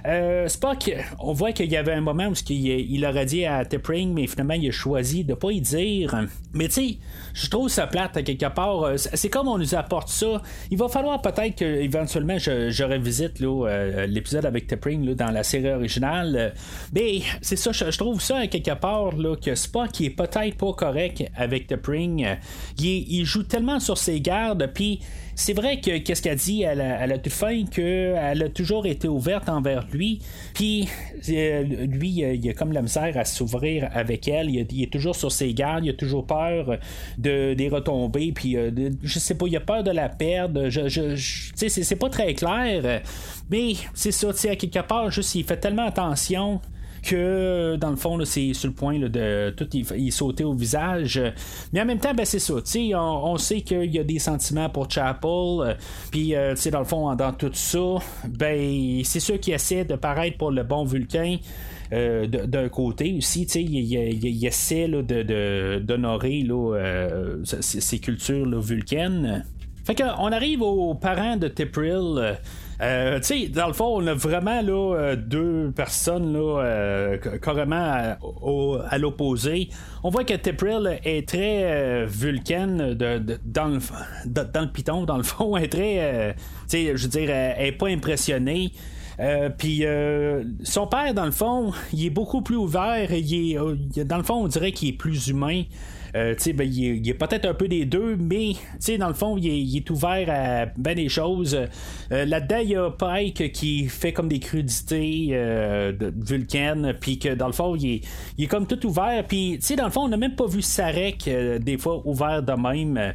[0.07, 3.65] Euh, Spock, on voit qu'il y avait un moment où il, il aurait dit à
[3.65, 6.27] Tipping, mais finalement il a choisi de pas y dire.
[6.55, 6.99] Mais tu sais,
[7.35, 8.83] je trouve ça plate à quelque part.
[8.83, 10.43] Euh, c'est comme on nous apporte ça.
[10.71, 15.43] Il va falloir peut-être que éventuellement je, je revisite euh, l'épisode avec Tipping dans la
[15.43, 16.55] série originale.
[16.95, 20.73] Mais c'est ça, je, trouve ça à quelque part là, que Spock est peut-être pas
[20.73, 22.27] correct avec Tipping.
[22.79, 25.01] Il, il joue tellement sur ses gardes, puis
[25.38, 29.07] c'est vrai que qu'est-ce qu'elle dit à la, à toute fin qu'elle a toujours été
[29.07, 30.18] ouverte envers lui.
[30.53, 30.88] Puis
[31.29, 34.51] euh, lui, il a comme la misère à s'ouvrir avec elle.
[34.51, 35.85] Il, est toujours sur ses gardes.
[35.85, 36.79] Il a toujours peur
[37.18, 38.33] de des retombées.
[38.33, 40.70] Puis euh, je sais pas, il a peur de la perdre.
[40.70, 41.14] Je, je,
[41.55, 43.01] sais, c'est pas très clair.
[43.48, 46.61] Mais c'est ça, tu sais, à quelque part, juste il fait tellement attention
[47.09, 51.21] que dans le fond, c'est sur le point de tout y, sauter au visage.
[51.73, 52.55] Mais en même temps, ben, c'est ça.
[52.55, 55.31] On, on sait qu'il y a des sentiments pour Chapel.
[55.31, 55.75] Euh,
[56.11, 57.97] puis, euh, dans le fond, dans tout ça,
[58.29, 61.37] ben, c'est sûr qu'il essaie de paraître pour le bon Vulcain.
[61.92, 66.47] Euh, d'un côté aussi, il, il, il, essaie d'honorer
[67.44, 69.44] ces, cultures vulcaines.
[69.87, 72.37] Fait qu'on arrive aux parents de Tipril.
[72.81, 77.19] Euh, tu sais, dans le fond, on a vraiment là, euh, deux personnes là, euh,
[77.43, 78.17] carrément
[78.88, 79.69] à, l'opposé.
[80.05, 83.79] On voit que Tipril est très vulcaine de, dans, le,
[84.27, 85.57] dans le piton, dans le fond.
[85.57, 88.73] Elle est très, tu sais, je veux dire, elle est pas impressionnée.
[89.59, 89.85] puis
[90.62, 93.12] son père, dans le fond, il est beaucoup plus ouvert.
[93.12, 95.64] Il est, dans le fond, on dirait qu'il est plus humain.
[96.14, 98.53] Euh, ben, il, est, peut-être un peu des deux, mais
[98.99, 101.59] dans le fond, il est, ouvert à bien des choses.
[102.12, 107.18] Euh, là-dedans, il y a Pike qui fait comme des crudités euh, de Vulcan, puis
[107.18, 108.03] que dans le fond, il
[108.38, 109.25] est, comme tout ouvert.
[109.27, 111.29] Puis, dans le fond, on n'a même pas vu Sarek
[111.61, 113.12] des fois ouvert de même.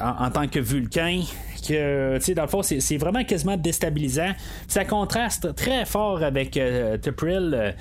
[0.00, 1.22] en, tant que Vulcain
[1.60, 4.32] que, tu dans le fond, c'est vraiment quasiment déstabilisant.
[4.66, 7.54] Ça contraste très fort avec euh, Tepril.
[7.54, 7.72] Euh,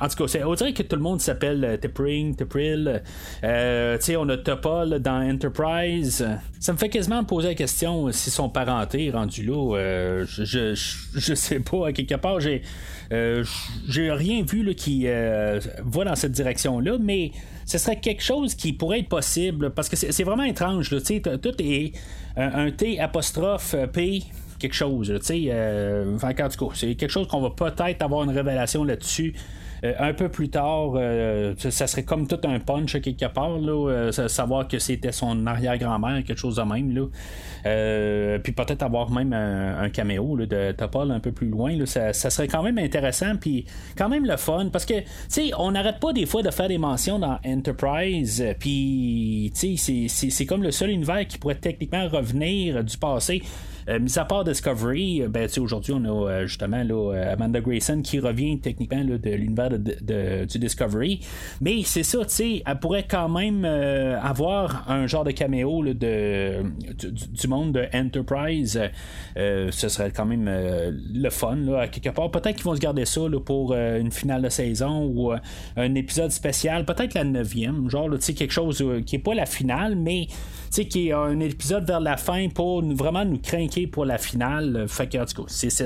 [0.00, 3.02] en tout cas, on dirait que tout le monde s'appelle euh, Tepring, Tepril.
[3.44, 6.26] Euh, tu sais, on a Topol dans Enterprise.
[6.60, 10.24] Ça me fait quasiment poser la question si son parenté rendu là.
[10.24, 10.74] je,
[11.14, 12.62] je, sais pas, à quelque part, j'ai.
[13.88, 17.32] J'ai rien vu là, qui va dans cette direction-là, mais
[17.66, 20.90] ce serait quelque chose qui pourrait être possible parce que c'est vraiment étrange.
[20.90, 21.92] Là, tout est
[22.36, 24.22] un, T apostrophe P
[24.58, 25.12] quelque chose.
[25.20, 26.16] Tu sais, euh,
[26.74, 29.34] c'est quelque chose qu'on va peut-être avoir une révélation là-dessus.
[29.98, 30.92] Un peu plus tard,
[31.56, 36.38] ça serait comme tout un punch quelque part, là, savoir que c'était son arrière-grand-mère, quelque
[36.38, 36.94] chose de même.
[36.94, 38.38] Là.
[38.38, 41.76] puis peut-être avoir même un, caméo de Topol un peu plus loin.
[41.76, 43.66] Là, ça, serait quand même intéressant, puis
[43.96, 46.68] quand même le fun, parce que, tu sais, on n'arrête pas des fois de faire
[46.68, 52.08] des mentions dans Enterprise, puis, tu sais, c'est comme le seul univers qui pourrait techniquement
[52.08, 53.42] revenir du passé.
[53.88, 58.00] Euh, mis à part Discovery, euh, ben, aujourd'hui, on a euh, justement là, Amanda Grayson
[58.02, 61.20] qui revient techniquement de l'univers de, du Discovery.
[61.60, 66.62] Mais c'est ça, tu sais, elle pourrait quand même avoir un genre de caméo de,
[66.62, 68.80] du, monde de Enterprise.
[69.36, 72.30] ce serait quand même le fun, là, à quelque part.
[72.30, 75.32] Peut-être qu'ils vont se garder ça pour une finale de saison ou
[75.76, 79.46] un épisode spécial, peut-être la neuvième, genre, tu sais, quelque chose qui n'est pas la
[79.46, 80.28] finale, mais
[80.80, 83.38] qui est un épisode vers la fin pour vraiment nous
[83.90, 84.86] pour la finale.
[84.88, 85.24] Fait que, en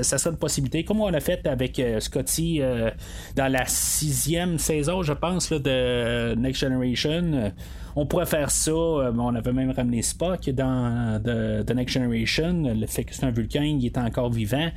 [0.03, 0.83] ça une possibilité.
[0.83, 2.91] Comme on a fait avec euh, Scotty euh,
[3.35, 7.51] dans la sixième saison, je pense, de Next Generation
[7.97, 8.71] on pourrait faire ça.
[8.71, 12.63] Euh, on avait même ramené Spock dans The, Next Generation.
[12.63, 14.69] Le fait que c'est un vulcain, il est encore vivant.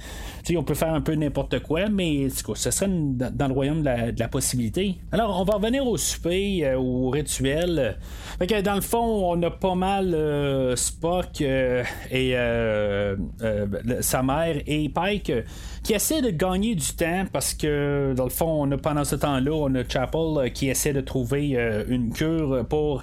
[0.56, 4.28] on peut faire un peu n'importe quoi, mais ce serait dans le royaume de la,
[4.28, 4.96] possibilité.
[5.12, 7.98] Alors, on va revenir au souper, euh, au rituel.
[8.38, 12.34] Fait que dans le fond, on a pas mal euh, Spock et
[14.00, 15.32] sa mère et Pike
[15.82, 19.16] qui essaie de gagner du temps parce que dans le fond, on a pendant ce
[19.16, 23.02] temps-là, on a Chapel qui essaie de trouver une cure pour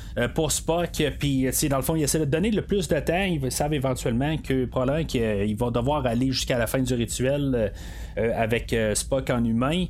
[0.33, 1.01] pour Spock.
[1.19, 3.23] Puis, dans le fond, il essaie de donner le plus de temps.
[3.23, 7.71] Ils savent éventuellement que probablement qu'il va devoir aller jusqu'à la fin du rituel
[8.17, 9.85] euh, avec euh, Spock en humain.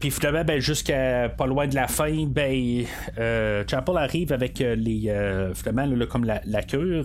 [0.00, 2.84] puis finalement, ben, jusqu'à pas loin de la fin, ben,
[3.68, 5.12] Chapel arrive avec les
[5.54, 7.04] finalement comme la, cure.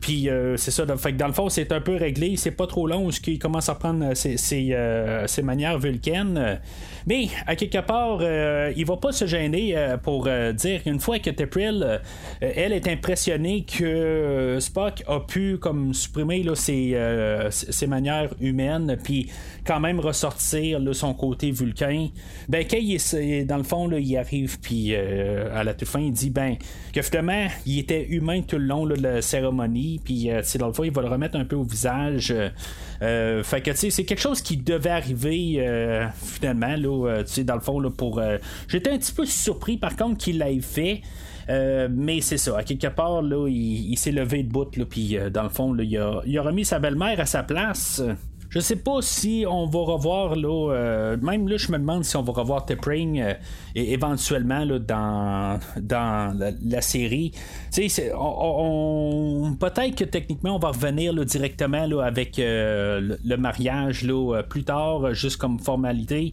[0.00, 0.84] puis c'est ça.
[0.96, 2.36] fait dans le fond, c'est un peu réglé.
[2.36, 6.60] C'est pas trop long ce qu'il commence à prendre ses, ses, manières vulcaines.
[7.06, 11.30] Mais à quelque part, il va pas se gêner pour dire une que
[11.82, 11.98] euh,
[12.40, 18.30] elle est impressionnée que euh, Spock a pu comme supprimer là, ses, euh, ses manières
[18.40, 19.30] humaines, puis
[19.66, 22.08] quand même ressortir son côté vulcain.
[22.48, 26.56] Ben, est, dans le fond, il arrive, puis à la toute fin, il dit ben,
[26.94, 30.84] que finalement, il était humain tout le long de la cérémonie, puis dans le fond,
[30.84, 32.34] il va le remettre un peu au visage.
[33.00, 38.22] fait que c'est quelque chose qui devait arriver finalement là, dans le fond là, pour.
[38.68, 41.02] J'étais un petit peu surpris par contre qu'il l'ait fait.
[41.48, 45.30] Euh, mais c'est ça, à quelque part, là, il, s'est levé de bout, puis euh,
[45.30, 48.02] dans le fond, il, a, remis sa belle-mère à sa place.
[48.54, 52.16] Je sais pas si on va revoir là, euh, même là, je me demande si
[52.16, 53.22] on va revoir Tepring
[53.74, 57.32] et éventuellement là, dans, dans la, série.
[58.16, 64.62] On, peut-être que techniquement on va revenir là, directement là, avec le, mariage là, plus
[64.62, 66.32] tard, juste comme formalité.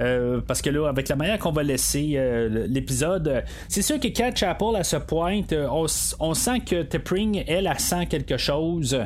[0.00, 4.08] Euh, parce que là, avec la manière qu'on va laisser euh, l'épisode, c'est sûr que
[4.08, 8.98] quand Chapel à ce point, euh, on, sent que Tepring, elle, elle sent quelque chose.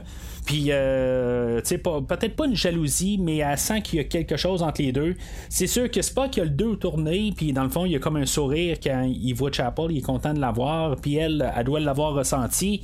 [0.45, 4.37] Puis, euh, tu sais, peut-être pas une jalousie, mais elle sent qu'il y a quelque
[4.37, 5.15] chose entre les deux.
[5.49, 7.85] C'est sûr que c'est pas qu'il y a le deux tourné, puis dans le fond,
[7.85, 10.97] il y a comme un sourire quand il voit Chapel, il est content de l'avoir,
[10.97, 12.83] puis elle, elle doit l'avoir ressenti.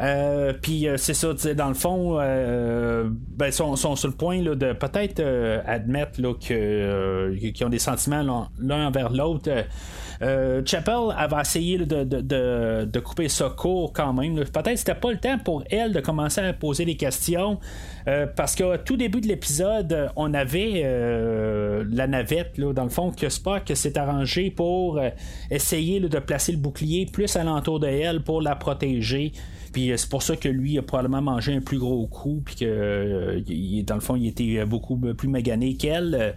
[0.00, 4.42] Euh, puis euh, c'est ça, dans le fond, euh, ben, sont, sont, sur le point
[4.42, 5.22] là, de peut-être
[5.66, 9.50] admettre là, que, qu'ils ont des sentiments l'un envers l'autre.
[10.20, 14.34] Chapel avait essayé de, de, de, couper ça court quand même.
[14.36, 17.58] Peut-être que c'était pas le temps pour elle de commencer à poser des questions.
[18.36, 20.82] Parce qu'au tout début de l'épisode, on avait
[21.90, 25.00] la navette, là, dans le fond, que Spock s'est arrangé pour
[25.50, 29.32] essayer de placer le bouclier plus alentour de elle pour la protéger.
[29.74, 32.54] Puis euh, c'est pour ça que lui a probablement mangé un plus gros coup, puis
[32.54, 36.34] que euh, dans le fond, il était beaucoup plus magané qu'elle.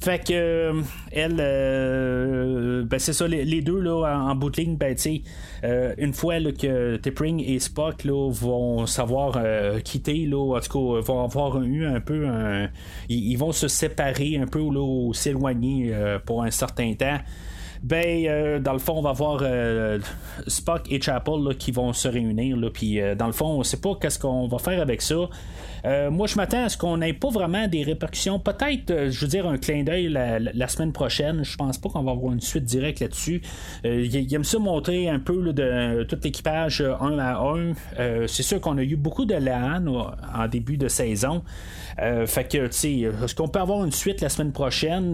[0.00, 0.74] Fait que
[1.12, 5.22] elle, euh, ben c'est ça, les, deux là, en, bout de ligne, ben tu
[5.62, 9.38] une fois que Tipping et Spock là, vont savoir
[9.84, 12.26] quitter, là, en tout cas, avoir eu un peu
[13.08, 15.94] ils, vont se séparer un peu ou s'éloigner
[16.24, 17.18] pour un certain temps
[17.82, 19.98] ben euh, dans le fond on va voir euh,
[20.46, 23.94] Spock et Chapel qui vont se réunir puis euh, dans le fond on sait pas
[23.98, 25.28] qu'est-ce qu'on va faire avec ça.
[26.10, 28.38] Moi je m'attends à ce qu'on n'ait pas vraiment des répercussions.
[28.38, 31.42] Peut-être je veux dire un clin d'œil la, semaine prochaine.
[31.42, 33.40] Je pense pas qu'on va avoir une suite directe là-dessus.
[33.84, 37.72] Il aime ça montrer un peu de tout l'équipage un à un.
[38.26, 39.86] C'est sûr qu'on a eu beaucoup de LAN
[40.34, 41.42] en début de saison.
[41.96, 42.92] Fait que tu sais
[43.24, 45.12] est-ce qu'on peut avoir une suite la semaine prochaine?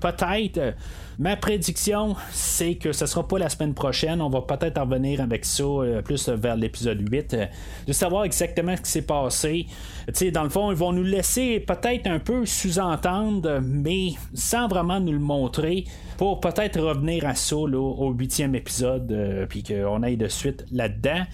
[0.00, 0.76] Peut-être
[1.18, 4.20] Ma prédiction, c'est que ce sera pas la semaine prochaine.
[4.20, 5.64] On va peut-être en revenir avec ça
[6.04, 7.36] plus vers l'épisode 8,
[7.86, 9.66] de savoir exactement ce qui s'est passé.
[10.32, 15.12] dans le fond, ils vont nous laisser peut-être un peu sous-entendre, mais sans vraiment nous
[15.12, 15.84] le montrer,
[16.18, 21.24] pour peut-être revenir à ça au huitième épisode, puis qu'on aille de suite là-dedans.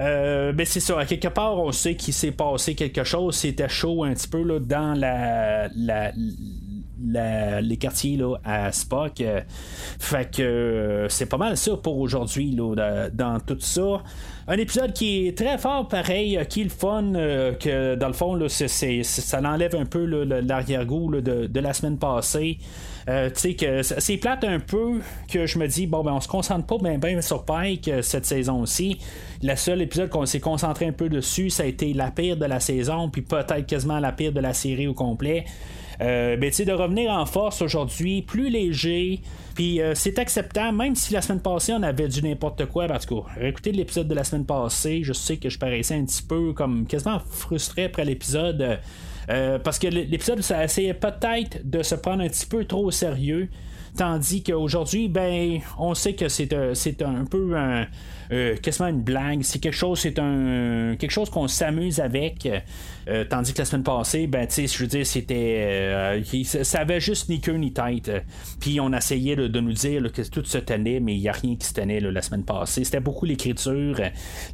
[0.00, 3.36] Euh, mais c'est ça, quelque part, on sait qu'il s'est passé quelque chose.
[3.36, 5.68] C'était chaud un petit peu là, dans la,
[7.02, 9.22] les quartiers là, à Spock.
[9.98, 14.02] fait que euh, c'est pas mal ça pour aujourd'hui dans tout ça.
[14.48, 18.12] Un épisode qui est très fort, pareil, euh, qui est le fun, que dans le
[18.12, 22.58] fond, là, ça enlève un peu l'arrière-goût de, de, la semaine passée.
[23.08, 26.20] Euh, tu sais que c'est plate un peu que je me dis bon ben on
[26.20, 28.98] se concentre pas bien ben sur Pike euh, cette saison aussi.
[29.42, 32.44] Le seul épisode qu'on s'est concentré un peu dessus, ça a été la pire de
[32.44, 35.44] la saison, puis peut-être quasiment la pire de la série au complet.
[36.00, 39.20] Euh, ben, de revenir en force aujourd'hui, plus léger,
[39.54, 42.86] puis euh, c'est acceptable, même si la semaine passée on avait du n'importe quoi.
[42.86, 46.22] Parce que, écoutez l'épisode de la semaine passée, je sais que je paraissais un petit
[46.22, 48.78] peu comme quasiment frustré après l'épisode.
[49.28, 52.90] Euh, parce que l'épisode, ça essayait peut-être de se prendre un petit peu trop au
[52.90, 53.48] sérieux.
[53.96, 57.52] Tandis qu'aujourd'hui, ben, on sait que c'est euh, un peu
[58.30, 58.56] euh,
[58.88, 59.42] une blague.
[59.42, 62.48] C'est quelque chose, c'est un quelque chose qu'on s'amuse avec.
[63.28, 67.28] tandis que la semaine passée, ben, tu sais, je veux dire, c'était, ça avait juste
[67.28, 68.10] ni queue ni tête.
[68.60, 71.56] Puis on essayait de nous dire que tout se tenait, mais il n'y a rien
[71.56, 72.84] qui se tenait la semaine passée.
[72.84, 74.00] C'était beaucoup l'écriture.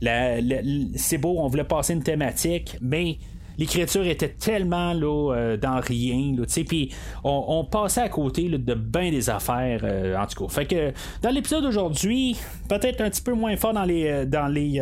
[0.00, 3.18] c'est beau, on voulait passer une thématique, mais
[3.58, 6.34] l'écriture était tellement là, euh, dans rien.
[6.66, 10.52] Puis on, passait à côté de bien des affaires, euh, en tout cas.
[10.52, 10.92] Fait que
[11.22, 12.36] dans l'épisode d'aujourd'hui,
[12.68, 14.80] peut-être un petit peu moins fort dans les, euh, dans les,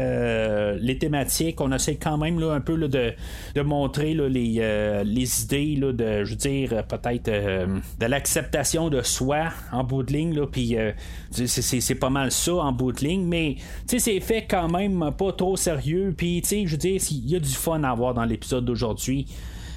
[0.81, 1.61] les thématiques.
[1.61, 3.13] On essaie quand même là, un peu là, de,
[3.55, 9.03] de, montrer là, les, les idées là, de, je veux dire, peut-être de l'acceptation de
[9.03, 10.47] soi en bout de ligne.
[10.47, 10.77] Puis
[11.31, 13.25] c'est pas mal ça en bout de ligne.
[13.25, 13.57] Mais
[13.87, 16.15] c'est fait quand même pas trop sérieux.
[16.17, 19.27] Puis je veux dire, il y a du fun à avoir dans l'épisode d'aujourd'hui.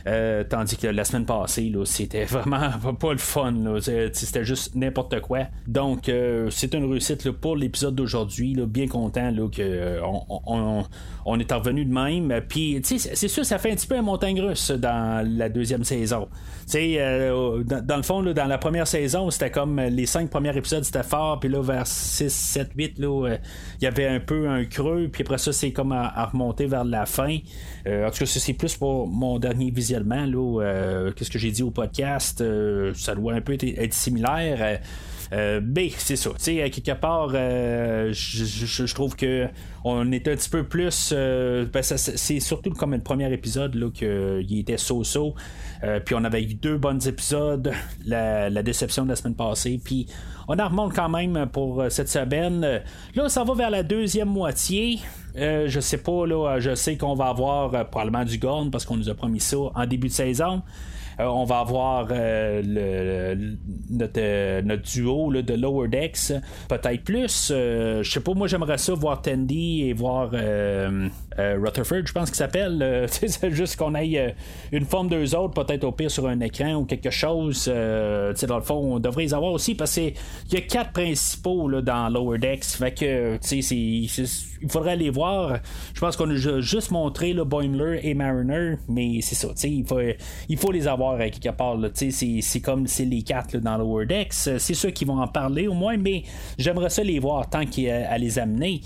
[0.05, 3.53] Euh, tandis que la semaine passée, c'était vraiment pas le fun.
[3.81, 5.47] C'était juste n'importe quoi.
[5.67, 8.55] Donc, euh, c'est une réussite pour l'épisode d'aujourd'hui.
[8.67, 9.99] Bien content qu'on euh,
[10.45, 10.83] on,
[11.25, 12.41] on, est revenu de même.
[12.47, 16.27] Puis, c'est sûr, ça fait un petit peu un montagne russe dans la deuxième saison.
[16.73, 21.03] Dans, dans, le fond, dans la première saison, c'était comme les cinq premiers épisodes, c'était
[21.03, 21.39] fort.
[21.39, 23.39] Puis là, vers 6, 7, 8, il
[23.81, 25.09] y avait un peu un creux.
[25.11, 27.37] Puis après ça, c'est comme à, remonter vers la fin.
[27.85, 29.71] en tout cas, c'est plus pour mon dernier
[30.05, 34.79] euh, qu'est-ce que j'ai dit au podcast, euh, ça doit un peu être, similaire.
[35.33, 39.47] Euh, mais c'est ça, tu sais, quelque part, je, trouve que
[39.83, 41.13] on est un petit peu plus.
[41.13, 45.35] Ben, c'est surtout comme le premier épisode là qu'il était so-so.
[46.05, 47.73] puis on avait eu deux bons épisodes,
[48.05, 49.81] la, la, déception de la semaine passée.
[49.83, 50.07] Puis
[50.47, 52.81] on en remonte quand même pour cette semaine.
[53.13, 54.99] Là, ça va vers la deuxième moitié.
[55.37, 58.85] Euh, je sais pas, là, je sais qu'on va avoir euh, probablement du Gorn parce
[58.85, 60.63] qu'on nous a promis ça en début de saison.
[61.19, 63.35] Euh, on va avoir euh,
[63.89, 66.33] notre, euh, notre, duo de Lower Decks,
[66.69, 67.47] peut-être plus.
[67.49, 70.31] je sais pas, moi j'aimerais ça voir Tandy et voir
[71.37, 73.07] Rutherford, je pense qu'il s'appelle.
[73.11, 74.35] c'est juste qu'on ait
[74.71, 77.67] une forme d'eux autres, peut-être au pire sur un écran ou quelque chose.
[77.67, 80.13] dans le fond, on devrait les avoir aussi parce qu'il
[80.51, 82.65] y a quatre principaux là, dans Lower Decks.
[82.65, 83.37] Fait que,
[84.61, 85.59] il faudrait les voir.
[85.93, 89.99] Je pense qu'on a juste montré le Boimler et Mariner, mais c'est ça, il faut,
[90.49, 91.77] il faut les avoir euh, quelque part.
[91.93, 94.57] C'est comme c'est les quatre dans le Wordex.
[94.57, 96.23] C'est ceux qui vont en parler au moins, mais
[96.57, 98.81] j'aimerais ça les voir tant qu'à les amener.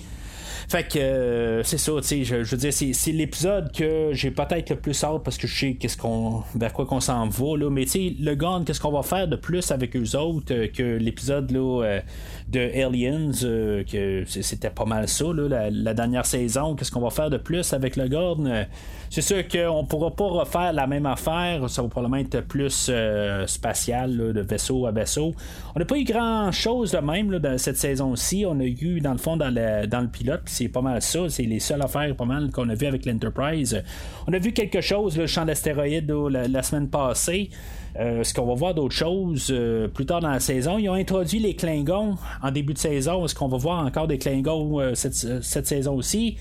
[0.70, 4.70] Fait que euh, c'est ça, tu sais, je, veux dire, c'est l'épisode que j'ai peut-être
[4.70, 7.70] le plus hâte parce que je sais qu'est-ce qu'on vers quoi qu'on s'en va là,
[7.70, 10.68] mais tu sais, le gun, qu'est-ce qu'on va faire de plus avec eux autres euh,
[10.68, 12.02] que l'épisode là
[12.50, 13.32] de Aliens,
[13.90, 17.74] que c'était pas mal ça là, la, dernière saison, qu'est-ce qu'on va faire de plus
[17.74, 18.68] avec le Gorn?
[19.12, 21.70] C'est sûr qu'on pourra pas refaire la même affaire.
[21.70, 25.34] Ça va probablement être plus euh, spatial, de vaisseau à vaisseau.
[25.76, 28.46] On n'a pas eu grand chose de même dans cette saison-ci.
[28.48, 31.30] On a eu, dans le fond, dans le, dans le pilote, c'est pas mal ça.
[31.30, 33.82] C'est les seules affaires pas mal qu'on a vu avec l'Enterprise.
[34.28, 37.50] On a vu quelque chose, le champ d'astéroïdes la, semaine passée.
[38.00, 40.78] Euh, est-ce qu'on va voir d'autres choses euh, plus tard dans la saison?
[40.78, 43.26] Ils ont introduit les Klingons en début de saison.
[43.26, 46.38] Est-ce qu'on va voir encore des Klingons cette, cette, saison aussi?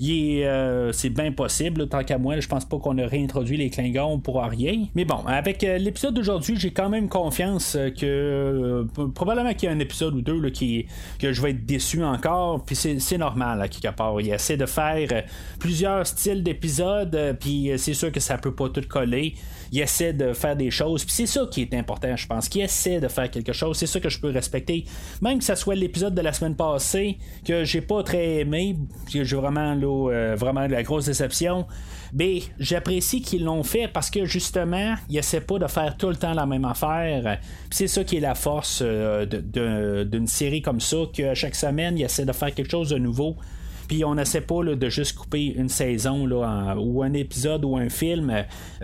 [0.00, 2.40] C'est bien possible, tant qu'à moi.
[2.40, 4.86] Je pense pas qu'on a réintroduit les Klingons pour rien.
[4.94, 9.78] Mais bon, avec l'épisode d'aujourd'hui, j'ai quand même confiance que probablement qu'il y a un
[9.78, 10.86] épisode ou deux qui,
[11.18, 12.64] que je vais être déçu encore.
[12.64, 14.20] Puis c'est normal, à quelque part.
[14.20, 15.24] Il essaie de faire
[15.58, 19.34] plusieurs styles d'épisodes, puis c'est sûr que ça peut pas tout coller
[19.72, 21.04] il essaie de faire des choses.
[21.04, 22.48] Puis c'est ça qui est important, je pense.
[22.48, 23.76] Qu'il essaie de faire quelque chose.
[23.76, 24.84] C'est ça que je peux respecter.
[25.22, 28.76] Même que ce soit l'épisode de la semaine passée que j'ai pas très aimé,
[29.08, 31.66] j'ai vraiment, là, euh, vraiment de la grosse déception.
[32.12, 36.16] Mais j'apprécie qu'ils l'ont fait parce que justement, ils essaient pas de faire tout le
[36.16, 37.38] temps la même affaire.
[37.70, 39.26] c'est ça qui est la force euh,
[40.04, 43.36] d'une série comme ça, qu'à chaque semaine, ils essaient de faire quelque chose de nouveau.
[43.90, 47.88] Puis on n'essaie pas de juste couper une saison là, ou un épisode ou un
[47.88, 48.32] film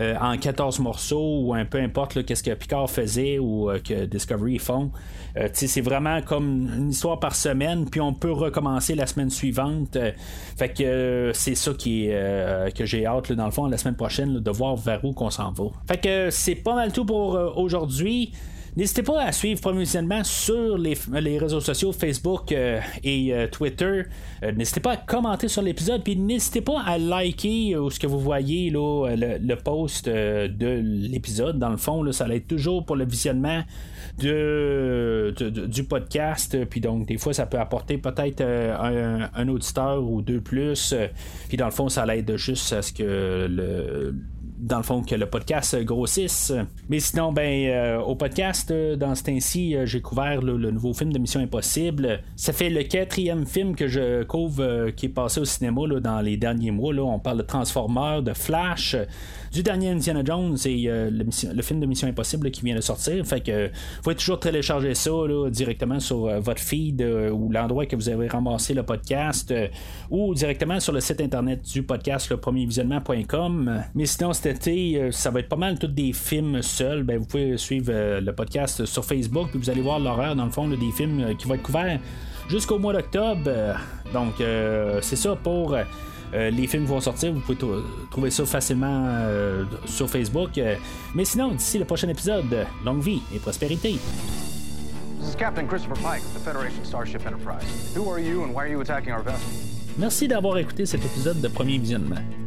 [0.01, 4.03] euh, en 14 morceaux ou un peu importe qu'est-ce que Picard faisait ou euh, que
[4.03, 4.91] Discovery font.
[5.37, 9.97] Euh, c'est vraiment comme une histoire par semaine, puis on peut recommencer la semaine suivante.
[10.57, 14.75] fait que c'est ça que j'ai hâte dans le fond la semaine prochaine de voir
[14.75, 15.67] vers où qu'on s'en va.
[15.87, 18.33] Fait que c'est pas mal tout pour aujourd'hui.
[18.77, 20.95] N'hésitez pas à suivre promotionnellement sur les,
[21.39, 24.03] réseaux sociaux Facebook euh, et euh, Twitter.
[24.43, 28.19] Euh, n'hésitez pas à commenter sur l'épisode, puis n'hésitez pas à liker ce que vous
[28.19, 31.57] voyez là, le, post de l'épisode.
[31.57, 33.63] Dans le fond, ça être toujours pour le visionnement
[34.19, 35.33] de,
[35.65, 36.63] du podcast.
[36.65, 40.93] Puis donc, des fois, ça peut apporter peut-être un, un, auditeur ou deux plus.
[41.47, 44.13] Puis dans le fond, ça l'aide juste à ce que le
[44.57, 46.51] dans le fond, que le podcast grossisse.
[46.89, 50.93] Mais sinon, ben, euh, au podcast, euh, dans ce temps-ci, euh, j'ai couvert le nouveau
[50.93, 52.21] film de Mission Impossible.
[52.35, 56.37] Ça fait le quatrième film que je couvre qui est passé au cinéma dans les
[56.37, 56.93] derniers mois.
[56.93, 57.03] Là.
[57.03, 58.95] On parle de Transformers, de Flash,
[59.51, 63.25] du dernier Indiana Jones et le, film de Mission Impossible qui vient de sortir.
[63.25, 65.11] Fait que vous pouvez toujours télécharger ça
[65.49, 69.53] directement sur votre feed ou l'endroit que vous avez ramassé le podcast
[70.09, 73.83] ou directement sur le site internet du podcast, le premiervisionnement.com.
[73.93, 77.03] Mais sinon, c'était euh, ça va être pas mal tous des films seuls.
[77.03, 80.45] Ben, vous pouvez suivre euh, le podcast sur Facebook, puis vous allez voir l'horaire, dans
[80.45, 81.99] le fond, des films euh, qui vont être couverts
[82.49, 83.49] jusqu'au mois d'octobre.
[84.13, 84.35] donc,
[85.01, 85.75] c'est ça pour.
[86.33, 87.57] les films vont sortir, vous pouvez
[88.09, 89.27] trouver ça facilement
[89.85, 90.51] sur Facebook.
[91.13, 93.97] mais sinon, d'ici le prochain épisode, longue vie et prospérité.
[99.97, 102.46] Merci d'avoir écouté cet épisode de Premier Visionnement.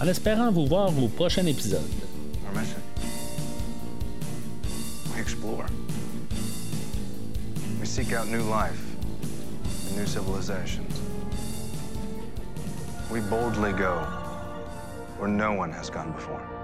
[0.00, 1.82] En espérant vous voir au prochain épisode.
[2.46, 2.80] Our mission.
[5.12, 5.66] We explore.
[7.80, 8.80] We seek out new life
[9.88, 11.00] and new civilizations.
[13.10, 14.04] We boldly go
[15.18, 16.55] where no one has gone before.